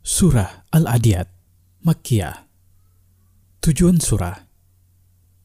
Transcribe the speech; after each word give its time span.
Surah 0.00 0.64
Al-Adiyat, 0.72 1.28
Makkiyah. 1.84 2.48
Tujuan 3.60 4.00
surah. 4.00 4.48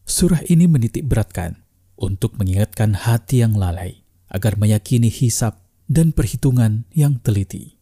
Surah 0.08 0.48
ini 0.48 0.72
menitik 0.72 1.12
beratkan 1.12 1.60
untuk 2.00 2.40
mengingatkan 2.40 2.96
hati 2.96 3.44
yang 3.44 3.60
lalai 3.60 4.08
agar 4.32 4.56
meyakini 4.56 5.12
hisab 5.12 5.60
dan 5.92 6.16
perhitungan 6.16 6.88
yang 6.96 7.20
teliti. 7.20 7.76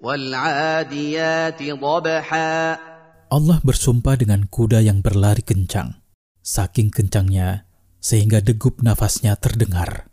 Wal'adiyati 0.03 1.71
dhabha. 1.71 2.83
Allah 3.31 3.59
bersumpah 3.63 4.19
dengan 4.19 4.51
kuda 4.51 4.83
yang 4.83 5.07
berlari 5.07 5.47
kencang. 5.47 6.03
Saking 6.43 6.91
kencangnya, 6.91 7.71
sehingga 8.03 8.43
degup 8.43 8.83
nafasnya 8.83 9.39
terdengar. 9.39 10.11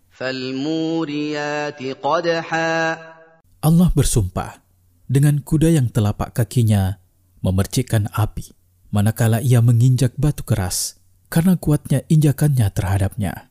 Allah 3.59 3.89
bersumpah 3.91 4.61
dengan 5.09 5.41
kuda 5.41 5.73
yang 5.73 5.89
telapak 5.89 6.37
kakinya 6.37 7.01
memercikkan 7.41 8.05
api, 8.13 8.53
manakala 8.93 9.41
ia 9.41 9.57
menginjak 9.57 10.13
batu 10.21 10.45
keras 10.45 11.01
karena 11.33 11.57
kuatnya 11.57 12.05
injakannya 12.05 12.69
terhadapnya. 12.69 13.49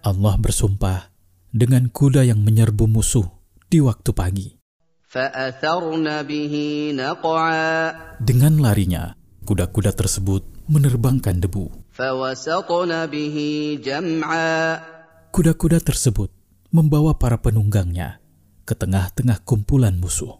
Allah 0.00 0.34
bersumpah 0.36 1.08
dengan 1.48 1.88
kuda 1.88 2.28
yang 2.28 2.44
menyerbu 2.44 2.84
musuh 2.88 3.24
di 3.72 3.80
waktu 3.80 4.10
pagi. 4.12 4.48
Dengan 8.20 8.54
larinya, 8.62 9.04
kuda-kuda 9.50 9.90
tersebut 9.90 10.46
menerbangkan 10.70 11.42
debu. 11.42 11.74
Kuda-kuda 15.34 15.78
tersebut 15.82 16.30
membawa 16.70 17.18
para 17.18 17.34
penunggangnya 17.42 18.22
ke 18.62 18.78
tengah-tengah 18.78 19.42
kumpulan 19.42 19.98
musuh. 19.98 20.38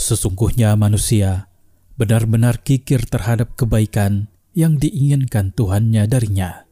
Sesungguhnya 0.00 0.72
manusia 0.80 1.52
benar-benar 2.00 2.64
kikir 2.64 3.04
terhadap 3.04 3.60
kebaikan 3.60 4.32
yang 4.56 4.80
diinginkan 4.80 5.52
Tuhannya 5.52 6.08
darinya. 6.08 6.69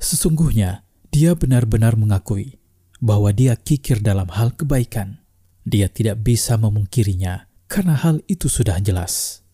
Sesungguhnya 0.00 0.88
dia 1.12 1.36
benar-benar 1.36 2.00
mengakui 2.00 2.56
bahwa 3.04 3.28
dia 3.36 3.52
kikir 3.52 4.00
dalam 4.00 4.32
hal 4.32 4.56
kebaikan. 4.56 5.20
Dia 5.68 5.92
tidak 5.92 6.24
bisa 6.24 6.56
memungkirinya 6.56 7.44
karena 7.68 8.00
hal 8.00 8.24
itu 8.32 8.48
sudah 8.48 8.80
jelas. 8.80 9.44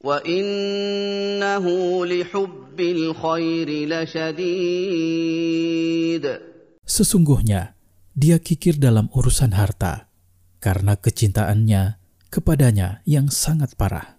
Sesungguhnya 6.86 7.75
dia 8.14 8.39
kikir 8.39 8.78
dalam 8.78 9.11
urusan 9.11 9.50
harta 9.50 10.06
karena 10.62 10.95
kecintaannya 10.95 12.03
kepadanya 12.34 12.98
yang 13.06 13.30
sangat 13.30 13.78
parah. 13.78 14.18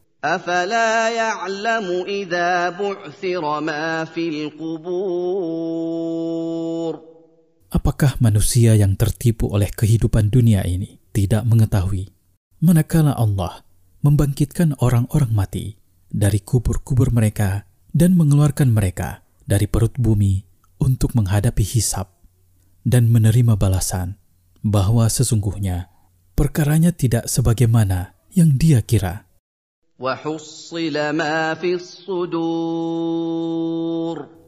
Apakah 7.76 8.12
manusia 8.24 8.72
yang 8.80 8.96
tertipu 8.96 9.52
oleh 9.52 9.68
kehidupan 9.68 10.32
dunia 10.32 10.64
ini 10.64 11.04
tidak 11.12 11.44
mengetahui 11.44 12.16
manakala 12.64 13.14
Allah 13.14 13.68
membangkitkan 14.02 14.80
orang-orang 14.80 15.30
mati 15.36 15.76
dari 16.08 16.40
kubur-kubur 16.40 17.12
mereka 17.12 17.68
dan 17.92 18.16
mengeluarkan 18.16 18.72
mereka 18.72 19.22
dari 19.44 19.68
perut 19.70 19.94
bumi 20.00 20.48
untuk 20.82 21.14
menghadapi 21.14 21.62
hisab 21.62 22.10
dan 22.82 23.12
menerima 23.12 23.60
balasan 23.60 24.18
bahwa 24.66 25.06
sesungguhnya 25.06 25.95
perkaranya 26.36 26.92
tidak 26.92 27.32
sebagaimana 27.32 28.14
yang 28.36 28.60
dia 28.60 28.84
kira. 28.84 29.24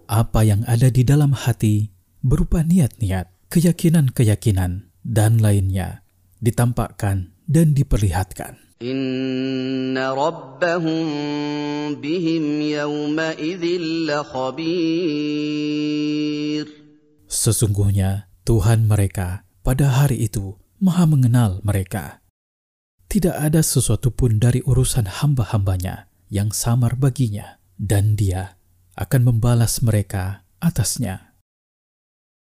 Apa 0.07 0.39
yang 0.43 0.61
ada 0.67 0.87
di 0.91 1.03
dalam 1.07 1.31
hati 1.31 1.87
berupa 2.19 2.59
niat-niat, 2.67 3.31
keyakinan-keyakinan, 3.47 4.91
dan 5.07 5.39
lainnya 5.39 6.03
ditampakkan 6.43 7.31
dan 7.47 7.71
diperlihatkan. 7.71 8.59
Inna 8.77 10.13
rabbahum 10.13 11.97
bihim 11.97 12.61
yawma 12.61 13.33
Sesungguhnya 17.25 18.29
Tuhan 18.45 18.85
mereka 18.85 19.47
pada 19.65 19.89
hari 19.89 20.29
itu 20.29 20.53
maha 20.77 21.05
mengenal 21.09 21.59
mereka. 21.65 22.21
Tidak 23.07 23.33
ada 23.33 23.63
sesuatu 23.63 24.11
pun 24.11 24.37
dari 24.37 24.59
urusan 24.63 25.07
hamba-hambanya 25.07 26.11
yang 26.27 26.51
samar 26.51 26.99
baginya, 26.99 27.57
dan 27.79 28.19
dia 28.19 28.59
akan 28.99 29.31
membalas 29.31 29.79
mereka 29.79 30.43
atasnya. 30.59 31.26